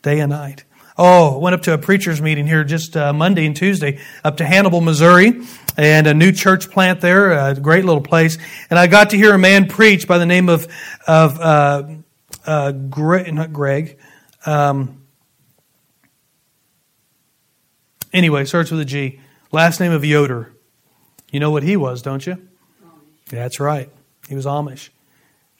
[0.00, 0.64] Day and night.
[0.96, 4.38] Oh, I went up to a preacher's meeting here just uh, Monday and Tuesday up
[4.38, 5.42] to Hannibal, Missouri,
[5.76, 8.38] and a new church plant there, a great little place.
[8.70, 10.66] And I got to hear a man preach by the name of
[11.06, 11.82] of uh,
[12.46, 13.98] uh, Greg, not Greg.
[14.46, 15.02] Um,
[18.14, 19.20] anyway, starts with a G.
[19.52, 20.54] Last name of Yoder.
[21.30, 22.38] You know what he was, don't you?
[23.30, 23.90] That's right.
[24.28, 24.90] He was Amish.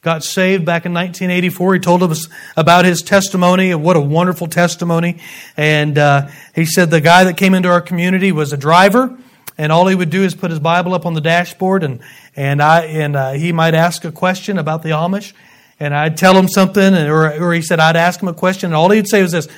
[0.02, 1.74] Got saved back in 1984.
[1.74, 5.18] He told us about his testimony and what a wonderful testimony.
[5.56, 9.18] And uh, he said the guy that came into our community was a driver,
[9.58, 12.00] and all he would do is put his Bible up on the dashboard and
[12.36, 15.32] and I and uh, he might ask a question about the Amish,
[15.80, 18.76] and I'd tell him something, or, or he said I'd ask him a question, and
[18.76, 19.48] all he'd say was this: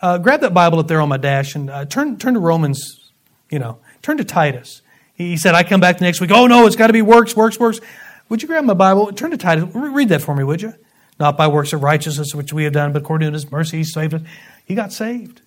[0.00, 3.12] uh, "Grab that Bible up there on my dash and uh, turn turn to Romans,
[3.50, 4.82] you know, turn to Titus."
[5.30, 6.30] He said, "I come back the next week.
[6.32, 7.80] Oh no, it's got to be works, works, works.
[8.28, 9.12] Would you grab my Bible?
[9.12, 9.64] Turn to Titus.
[9.74, 10.74] Read that for me, would you?
[11.20, 13.84] Not by works of righteousness which we have done, but according to His mercy, He
[13.84, 14.22] saved us.
[14.64, 15.40] He got saved."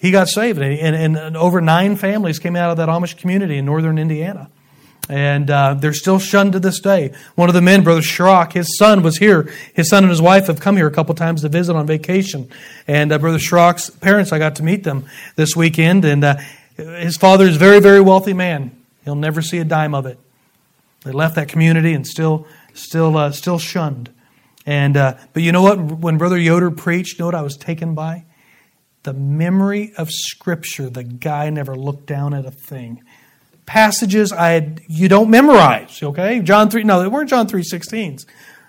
[0.00, 3.58] He got saved, and, and, and over nine families came out of that Amish community
[3.58, 4.48] in northern Indiana
[5.10, 7.12] and uh, they're still shunned to this day.
[7.34, 9.52] One of the men, Brother Schrock, his son was here.
[9.74, 12.48] His son and his wife have come here a couple times to visit on vacation.
[12.86, 16.04] And uh, Brother Schrock's parents, I got to meet them this weekend.
[16.04, 16.36] And uh,
[16.76, 18.76] his father is a very, very wealthy man.
[19.04, 20.18] He'll never see a dime of it.
[21.04, 24.10] They left that community and still, still, uh, still shunned.
[24.66, 25.80] And uh, but you know what?
[25.80, 28.24] When Brother Yoder preached, you know what I was taken by?
[29.04, 30.90] The memory of Scripture.
[30.90, 33.02] The guy never looked down at a thing
[33.70, 36.40] passages I had, you don't memorize, okay?
[36.40, 38.26] John 3, no, they weren't John 3.16s.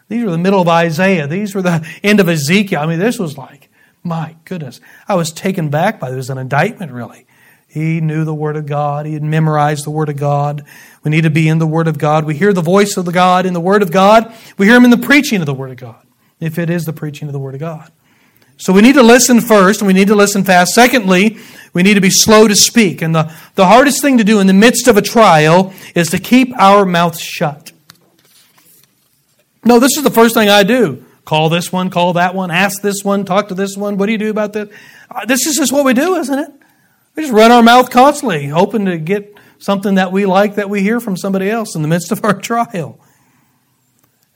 [0.10, 1.26] These were the middle of Isaiah.
[1.26, 2.82] These were the end of Ezekiel.
[2.82, 3.70] I mean, this was like,
[4.04, 4.80] my goodness.
[5.08, 7.26] I was taken back by was an indictment, really.
[7.72, 9.06] He knew the Word of God.
[9.06, 10.66] He had memorized the Word of God.
[11.06, 12.26] We need to be in the Word of God.
[12.26, 14.36] We hear the voice of the God in the Word of God.
[14.58, 16.06] We hear Him in the preaching of the Word of God,
[16.42, 17.90] if it is the preaching of the Word of God.
[18.58, 20.74] So we need to listen first, and we need to listen fast.
[20.74, 21.38] Secondly,
[21.72, 23.02] we need to be slow to speak.
[23.02, 26.20] And the, the hardest thing to do in the midst of a trial is to
[26.20, 27.72] keep our mouths shut.
[29.64, 31.06] No, this is the first thing I do.
[31.24, 33.96] Call this one, call that one, ask this one, talk to this one.
[33.96, 34.70] What do you do about that?
[35.10, 36.52] Uh, this is just what we do, isn't it?
[37.16, 40.82] We just run our mouth constantly, hoping to get something that we like that we
[40.82, 43.00] hear from somebody else in the midst of our trial.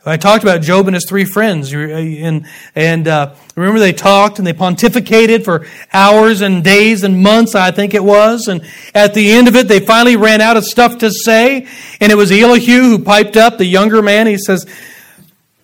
[0.07, 4.37] I talked about Job and his three friends, uh, and, and uh, remember they talked
[4.37, 8.61] and they pontificated for hours and days and months, I think it was, and
[8.93, 11.67] at the end of it, they finally ran out of stuff to say,
[11.99, 14.27] and it was Elihu who piped up, the younger man.
[14.27, 14.71] He says, "Do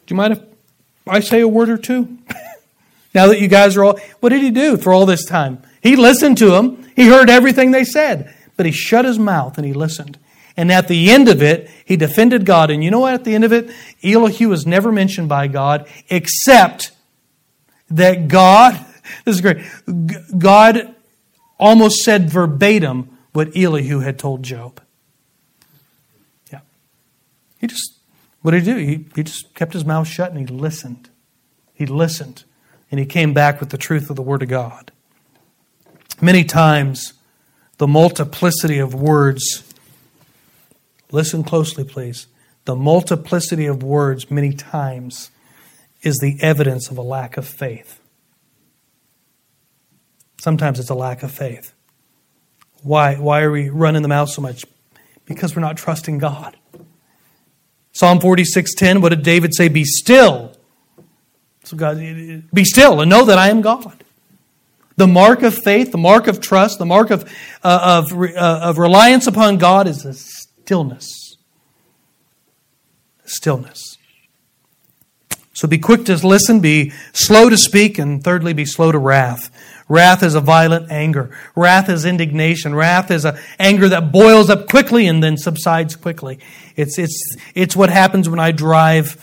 [0.08, 0.42] you mind if
[1.06, 2.18] I say a word or two?
[3.14, 5.62] now that you guys are all, what did he do for all this time?
[5.84, 6.81] He listened to them.
[6.96, 10.18] He heard everything they said, but he shut his mouth and he listened.
[10.58, 12.70] And at the end of it, he defended God.
[12.70, 13.14] And you know what?
[13.14, 13.72] At the end of it,
[14.04, 16.92] Elihu was never mentioned by God, except
[17.90, 18.74] that God,
[19.26, 19.58] this is great,
[20.38, 20.96] God
[21.58, 24.82] almost said verbatim what Elihu had told Job.
[26.52, 26.60] Yeah.
[27.60, 27.98] He just,
[28.42, 28.78] what did he do?
[28.78, 31.10] He, he just kept his mouth shut and he listened.
[31.74, 32.44] He listened.
[32.90, 34.92] And he came back with the truth of the Word of God.
[36.22, 37.14] Many times,
[37.78, 39.64] the multiplicity of words
[41.12, 42.28] Listen closely, please.
[42.66, 45.30] The multiplicity of words many times
[46.02, 48.00] is the evidence of a lack of faith.
[50.40, 51.74] Sometimes it's a lack of faith.
[52.82, 54.66] Why, why are we running the mouth so much?
[55.26, 56.56] Because we're not trusting God.
[57.92, 59.68] Psalm 46:10, what did David say?
[59.68, 60.56] Be still.
[61.64, 61.98] So God,
[62.54, 64.01] be still and know that I am God.
[65.02, 67.24] The mark of faith, the mark of trust, the mark of,
[67.64, 71.38] uh, of, uh, of reliance upon God is this stillness.
[73.26, 73.98] Stillness.
[75.54, 79.50] So be quick to listen, be slow to speak, and thirdly, be slow to wrath.
[79.90, 81.36] Wrath is a violent anger.
[81.56, 82.76] Wrath is indignation.
[82.76, 86.38] Wrath is an anger that boils up quickly and then subsides quickly.
[86.76, 89.18] It's, it's, it's what happens when I drive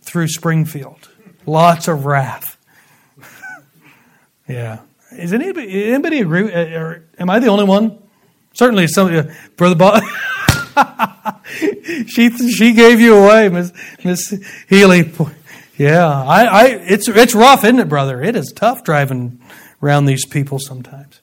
[0.00, 1.08] through Springfield.
[1.44, 2.56] Lots of wrath.
[4.48, 4.82] yeah.
[5.18, 6.52] Is anybody, anybody agree?
[6.52, 7.98] Or am I the only one?
[8.52, 9.24] Certainly, some uh,
[9.56, 10.02] brother Bob.
[12.06, 13.72] she she gave you away, Miss
[14.04, 14.34] Miss
[14.68, 15.12] Healy.
[15.76, 18.22] Yeah, I, I it's it's rough, isn't it, brother?
[18.22, 19.40] It is tough driving
[19.82, 21.20] around these people sometimes.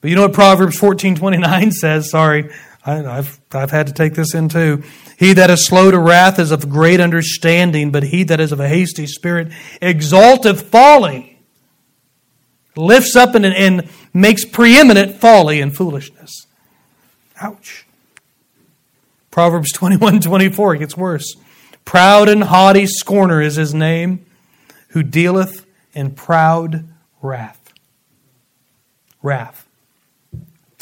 [0.00, 2.10] But you know what Proverbs fourteen twenty nine says?
[2.10, 2.50] Sorry,
[2.84, 4.82] I, have I've had to take this in too.
[5.18, 8.60] He that is slow to wrath is of great understanding, but he that is of
[8.60, 11.31] a hasty spirit exalteth folly.
[12.74, 16.46] Lifts up and, and makes preeminent folly and foolishness.
[17.40, 17.86] Ouch.
[19.30, 21.34] Proverbs 21 24, it gets worse.
[21.84, 24.24] Proud and haughty scorner is his name,
[24.88, 26.84] who dealeth in proud
[27.20, 27.72] wrath.
[29.22, 29.66] Wrath.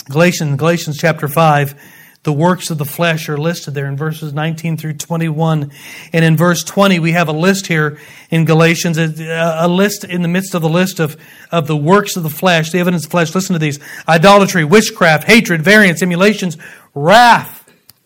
[0.08, 1.80] Galatians, Galatians chapter 5,
[2.22, 5.70] the works of the flesh are listed there in verses 19 through 21.
[6.12, 7.98] And in verse 20, we have a list here
[8.30, 11.16] in Galatians, a, list in the midst of the list of,
[11.50, 13.34] of the works of the flesh, the evidence of the flesh.
[13.34, 16.58] Listen to these idolatry, witchcraft, hatred, variance, emulations,
[16.94, 17.60] wrath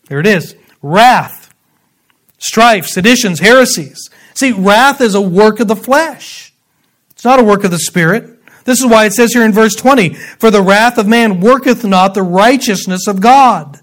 [0.09, 1.55] there it is wrath,
[2.39, 4.11] strife, seditions, heresies.
[4.35, 6.53] See, wrath is a work of the flesh,
[7.11, 8.31] it's not a work of the Spirit.
[8.65, 11.85] This is why it says here in verse 20 For the wrath of man worketh
[11.85, 13.81] not the righteousness of God.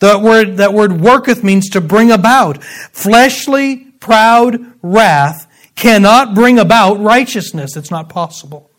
[0.00, 2.62] That word, that word worketh means to bring about.
[2.62, 7.76] Fleshly, proud wrath cannot bring about righteousness.
[7.76, 8.70] It's not possible.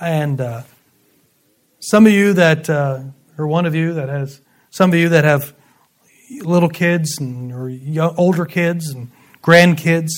[0.00, 0.62] And uh,
[1.80, 3.00] some of you that, uh,
[3.38, 4.40] or one of you that has,
[4.70, 5.54] some of you that have
[6.42, 9.10] little kids and or young, older kids and
[9.42, 10.10] grandkids,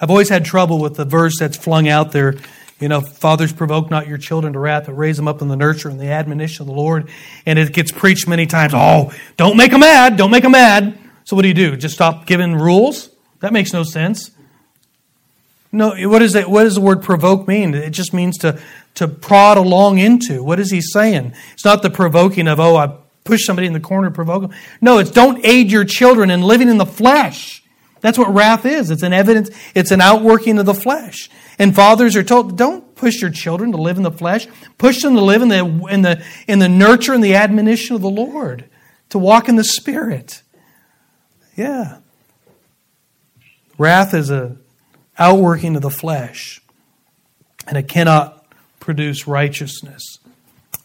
[0.00, 2.36] I've always had trouble with the verse that's flung out there.
[2.80, 5.56] You know, fathers provoke not your children to wrath, but raise them up in the
[5.56, 7.08] nurture and the admonition of the Lord.
[7.44, 8.72] And it gets preached many times.
[8.74, 10.16] Oh, don't make them mad.
[10.16, 10.96] Don't make them mad.
[11.24, 11.76] So what do you do?
[11.76, 13.10] Just stop giving rules?
[13.40, 14.30] That makes no sense.
[15.70, 16.48] No, what is it?
[16.48, 17.74] What does the word provoke mean?
[17.74, 18.60] It just means to
[18.94, 20.42] to prod along into.
[20.42, 21.34] What is he saying?
[21.52, 24.52] It's not the provoking of oh, I push somebody in the corner, provoke them.
[24.80, 27.62] No, it's don't aid your children in living in the flesh.
[28.00, 28.90] That's what wrath is.
[28.90, 29.50] It's an evidence.
[29.74, 31.28] It's an outworking of the flesh.
[31.58, 34.46] And fathers are told don't push your children to live in the flesh.
[34.78, 38.02] Push them to live in the in the in the nurture and the admonition of
[38.02, 38.66] the Lord,
[39.08, 40.42] to walk in the Spirit.
[41.56, 41.98] Yeah.
[43.76, 44.56] Wrath is a
[45.18, 46.60] outworking of the flesh,
[47.66, 48.46] and it cannot
[48.78, 50.18] produce righteousness.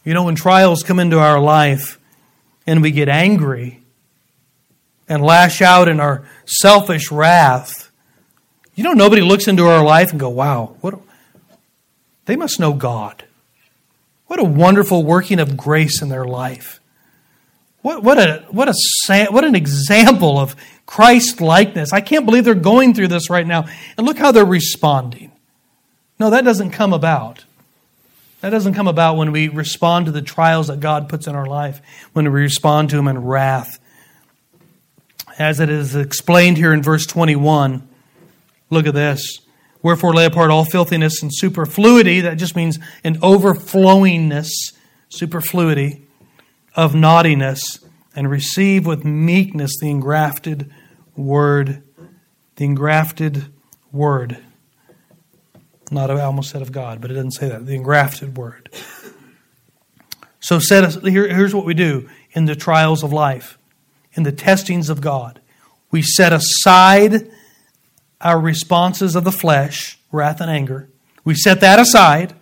[0.04, 1.98] You know, when trials come into our life
[2.66, 3.83] and we get angry
[5.08, 7.90] and lash out in our selfish wrath,
[8.74, 10.98] you know, nobody looks into our life and go, wow, what,
[12.26, 13.24] they must know God.
[14.26, 16.80] What a wonderful working of grace in their life.
[17.82, 21.92] What, what, a, what, a, what an example of Christ likeness.
[21.92, 23.66] I can't believe they're going through this right now.
[23.96, 25.32] And look how they're responding.
[26.18, 27.44] No, that doesn't come about.
[28.40, 31.46] That doesn't come about when we respond to the trials that God puts in our
[31.46, 31.80] life,
[32.12, 33.78] when we respond to them in wrath.
[35.38, 37.86] As it is explained here in verse 21,
[38.70, 39.40] look at this.
[39.82, 44.48] Wherefore lay apart all filthiness and superfluity, that just means an overflowingness,
[45.08, 46.06] superfluity
[46.74, 47.80] of naughtiness
[48.14, 50.72] and receive with meekness the engrafted
[51.16, 51.82] word.
[52.56, 53.46] The engrafted
[53.92, 54.38] word.
[55.90, 57.66] Not, I almost said of God, but it doesn't say that.
[57.66, 58.70] The engrafted word.
[60.40, 63.58] So set here, here's what we do in the trials of life,
[64.14, 65.40] in the testings of God.
[65.90, 67.30] We set aside
[68.20, 70.88] our responses of the flesh, wrath and anger.
[71.24, 72.34] We set that aside.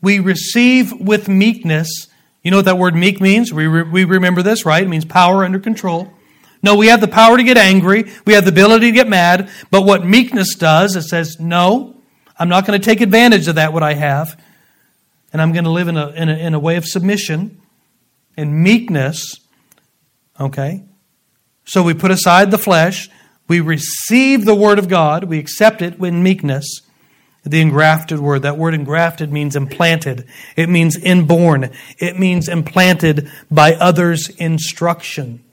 [0.00, 2.08] We receive with meekness
[2.44, 3.52] you know what that word meek means?
[3.52, 4.82] We, re- we remember this, right?
[4.82, 6.12] It means power under control.
[6.62, 8.12] No, we have the power to get angry.
[8.26, 9.50] We have the ability to get mad.
[9.70, 11.96] But what meekness does, it says, no,
[12.38, 14.38] I'm not going to take advantage of that, what I have.
[15.32, 17.60] And I'm going to live in a, in a, in a way of submission
[18.36, 19.40] and meekness.
[20.38, 20.84] Okay?
[21.64, 23.08] So we put aside the flesh.
[23.48, 25.24] We receive the word of God.
[25.24, 26.82] We accept it in meekness
[27.44, 28.42] the engrafted word.
[28.42, 30.26] That word engrafted means implanted.
[30.56, 31.70] It means inborn.
[31.98, 35.44] It means implanted by others' instruction.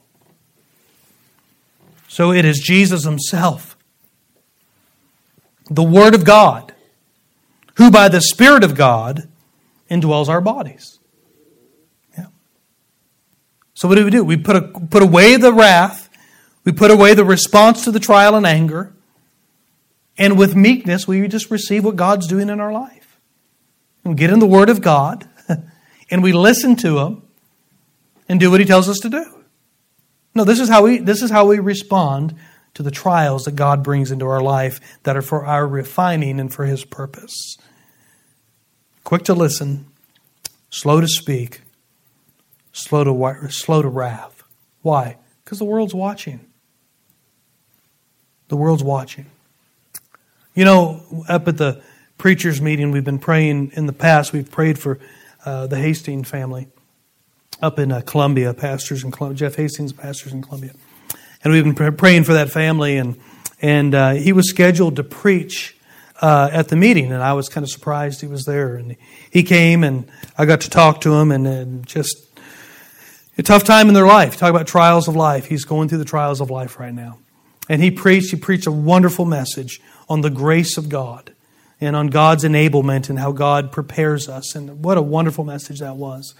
[2.08, 3.78] So it is Jesus himself,
[5.70, 6.74] the Word of God,
[7.76, 9.30] who by the Spirit of God
[9.90, 11.00] indwells our bodies.
[13.82, 14.24] So what do we do?
[14.24, 16.08] We put, a, put away the wrath.
[16.64, 18.94] We put away the response to the trial and anger.
[20.20, 23.20] And with meekness, we just receive what God's doing in our life.
[24.04, 25.28] We get in the Word of God
[26.12, 27.24] and we listen to Him
[28.30, 29.26] and do what He tells us to do.
[30.36, 32.36] No, this is how we, this is how we respond
[32.76, 36.54] to the trials that God brings into our life that are for our refining and
[36.54, 37.58] for His purpose.
[39.04, 39.88] Quick to listen,
[40.70, 41.62] slow to speak,
[42.72, 44.44] slow to, slow to wrath.
[44.82, 45.18] Why?
[45.44, 46.40] Because the world's watching.
[48.48, 49.28] The world's watching.
[50.54, 51.82] You know, up at the
[52.18, 55.00] preachers' meeting, we've been praying in the past, we've prayed for
[55.46, 56.68] uh, the Hastings family
[57.62, 60.72] up in uh, Columbia, pastors in Columbia, Jeff Hastings, pastors in Columbia.
[61.44, 63.18] And we've been praying for that family, and,
[63.62, 65.76] and uh, he was scheduled to preach
[66.22, 68.76] uh, at the meeting, and I was kind of surprised he was there.
[68.76, 68.96] And
[69.32, 70.08] he came, and
[70.38, 72.31] I got to talk to him, and, and just
[73.38, 74.38] a tough time in their life.
[74.38, 75.46] Talk about trials of life.
[75.46, 77.20] He's going through the trials of life right now.
[77.70, 81.34] And he preached, he preached a wonderful message on the grace of God
[81.80, 84.56] and on God's enablement and how God prepares us.
[84.56, 86.36] And what a wonderful message that was.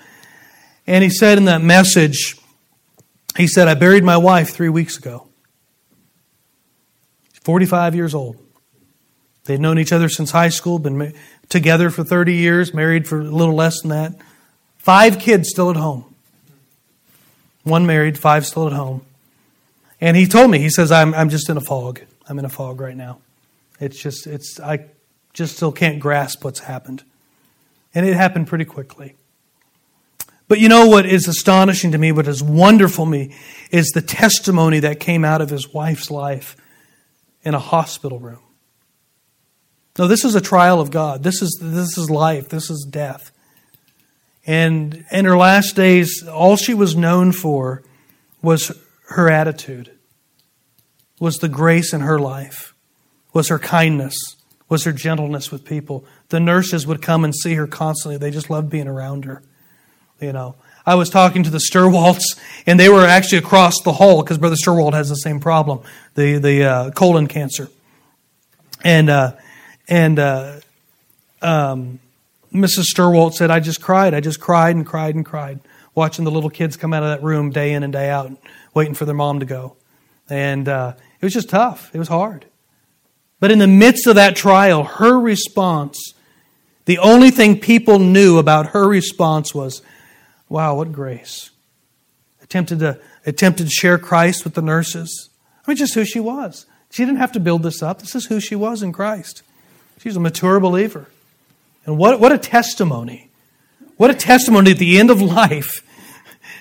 [0.86, 2.38] And he said in that message,
[3.38, 5.28] he said, I buried my wife three weeks ago.
[7.44, 8.38] 45 years old.
[9.46, 11.16] They'd known each other since high school, been
[11.50, 14.14] together for 30 years, married for a little less than that.
[14.78, 16.11] Five kids still at home.
[17.64, 19.06] One married, five still at home.
[20.00, 22.02] And he told me, he says, I'm, I'm just in a fog.
[22.28, 23.20] I'm in a fog right now.
[23.80, 24.86] It's just, it's, I
[25.34, 27.04] just still can't grasp what's happened.
[27.94, 29.16] And it happened pretty quickly.
[30.48, 33.36] But you know what is astonishing to me, what is wonderful to me,
[33.70, 36.58] is the testimony that came out of his wife's life
[37.44, 38.42] in a hospital room.
[39.98, 41.24] No, this is a trial of God.
[41.24, 42.50] This is, this is life.
[42.50, 43.32] This is death.
[44.46, 47.84] And in her last days, all she was known for
[48.42, 48.72] was
[49.10, 49.92] her attitude,
[51.20, 52.74] was the grace in her life,
[53.34, 54.16] was her kindness,
[54.68, 56.06] was her gentleness with people.
[56.30, 58.18] The nurses would come and see her constantly.
[58.18, 59.44] They just loved being around her.
[60.20, 64.24] You know, I was talking to the Sturwalds, and they were actually across the hall
[64.24, 65.82] because Brother Sturwald has the same problem,
[66.16, 67.70] the the uh, colon cancer,
[68.84, 69.34] and uh,
[69.88, 70.60] and uh,
[71.42, 72.00] um,
[72.54, 72.86] Mrs.
[72.94, 74.14] Sturwalt said, "I just cried.
[74.14, 75.60] I just cried and cried and cried,
[75.96, 78.32] watching the little kids come out of that room day in and day out,
[78.74, 79.76] waiting for their mom to go,
[80.30, 81.90] and uh, it was just tough.
[81.94, 82.46] It was hard."
[83.42, 86.14] But in the midst of that trial, her response,
[86.86, 89.82] the only thing people knew about her response was,
[90.48, 91.50] Wow, what grace.
[92.42, 95.30] Attempted to, attempted to share Christ with the nurses.
[95.66, 96.66] I mean, just who she was.
[96.92, 98.00] She didn't have to build this up.
[98.00, 99.42] This is who she was in Christ.
[99.98, 101.08] She's a mature believer.
[101.86, 103.30] And what, what a testimony.
[103.98, 105.84] What a testimony at the end of life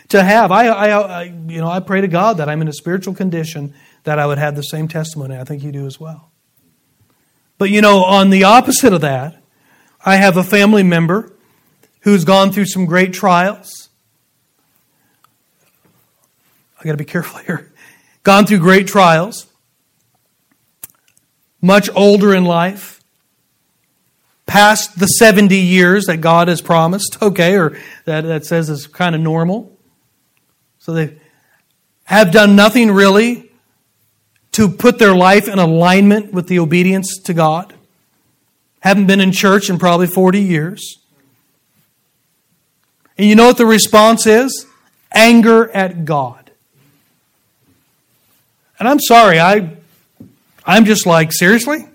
[0.09, 0.53] to have.
[0.53, 3.75] I, I, I, you know, I pray to God that I'm in a spiritual condition
[4.05, 5.37] that I would have the same testimony.
[5.37, 6.31] I think you do as well.
[7.59, 9.43] But you know, on the opposite of that,
[10.05, 11.33] I have a family member
[12.01, 13.91] who's gone through some great trials.
[16.79, 17.71] I got to be careful here.
[18.23, 19.47] Gone through great trials.
[21.61, 23.00] Much older in life.
[24.51, 29.15] Past the 70 years that God has promised, okay, or that, that says is kind
[29.15, 29.79] of normal.
[30.81, 31.21] So they
[32.03, 33.49] have done nothing really
[34.51, 37.73] to put their life in alignment with the obedience to God.
[38.81, 40.99] Haven't been in church in probably 40 years.
[43.17, 44.67] And you know what the response is?
[45.13, 46.51] Anger at God.
[48.81, 49.77] And I'm sorry, I,
[50.67, 51.87] I'm just like, seriously?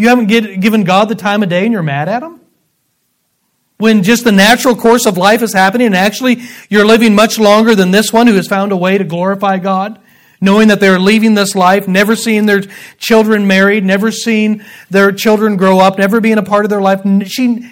[0.00, 2.40] You haven't get, given God the time of day and you're mad at Him?
[3.78, 7.74] When just the natural course of life is happening and actually you're living much longer
[7.74, 10.00] than this one who has found a way to glorify God?
[10.42, 12.62] knowing that they're leaving this life, never seeing their
[12.96, 17.02] children married, never seeing their children grow up, never being a part of their life.
[17.26, 17.70] She,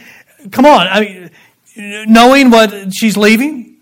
[0.50, 0.86] Come on.
[0.86, 1.30] I mean,
[2.08, 3.76] knowing what she's leaving,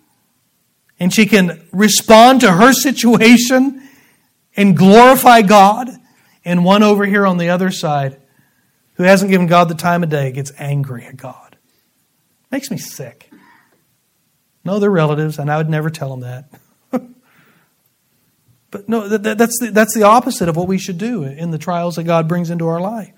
[0.99, 3.87] and she can respond to her situation
[4.57, 5.91] and glorify God,
[6.45, 8.19] and one over here on the other side
[8.97, 11.57] who hasn't given God the time of day gets angry at God.
[12.51, 13.31] Makes me sick.
[14.65, 16.49] No, they're relatives, and I would never tell them that.
[18.71, 21.59] but no, that, that's, the, that's the opposite of what we should do in the
[21.59, 23.13] trials that God brings into our life.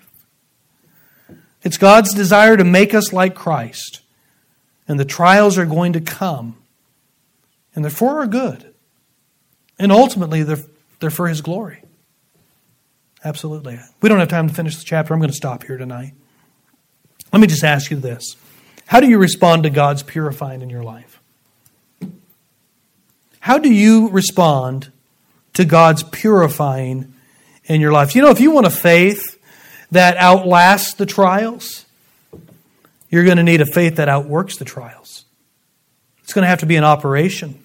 [1.63, 4.01] It's God's desire to make us like Christ.
[4.87, 6.57] And the trials are going to come.
[7.73, 8.73] And they're for our good.
[9.77, 10.63] And ultimately, they're,
[10.99, 11.83] they're for His glory.
[13.23, 13.79] Absolutely.
[14.01, 15.13] We don't have time to finish the chapter.
[15.13, 16.13] I'm going to stop here tonight.
[17.33, 18.35] Let me just ask you this
[18.87, 21.19] How do you respond to God's purifying in your life?
[23.39, 24.91] How do you respond
[25.53, 27.13] to God's purifying
[27.65, 28.15] in your life?
[28.15, 29.37] You know, if you want a faith
[29.91, 31.85] that outlasts the trials,
[33.09, 35.25] you're going to need a faith that outworks the trials.
[36.23, 37.63] It's going to have to be an operation.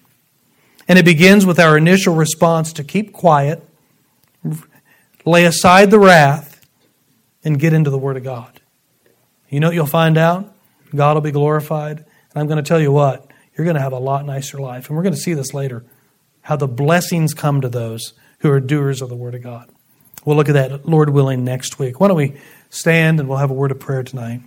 [0.87, 3.63] And it begins with our initial response to keep quiet,
[5.25, 6.65] lay aside the wrath,
[7.43, 8.59] and get into the Word of God.
[9.49, 10.51] You know what you'll find out?
[10.93, 11.99] God will be glorified.
[11.99, 14.89] And I'm going to tell you what, you're going to have a lot nicer life.
[14.89, 15.85] And we're going to see this later
[16.41, 19.69] how the blessings come to those who are doers of the Word of God.
[20.25, 21.99] We'll look at that, Lord willing, next week.
[21.99, 24.41] Why don't we stand and we'll have a word of prayer tonight?